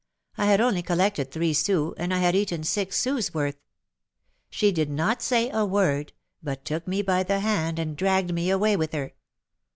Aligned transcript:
I 0.35 0.47
had 0.47 0.59
only 0.59 0.81
collected 0.81 1.29
three 1.29 1.53
sous, 1.53 1.93
and 1.95 2.11
I 2.11 2.17
had 2.17 2.35
eaten 2.35 2.63
six 2.63 2.97
sous' 2.97 3.35
worth. 3.35 3.57
She 4.49 4.71
did 4.71 4.89
not 4.89 5.21
say 5.21 5.51
a 5.51 5.63
word, 5.63 6.13
but 6.41 6.65
took 6.65 6.87
me 6.87 7.03
by 7.03 7.21
the 7.21 7.39
hand 7.41 7.77
and 7.77 7.95
dragged 7.95 8.33
me 8.33 8.49
away 8.49 8.75
with 8.75 8.93
her. 8.93 9.13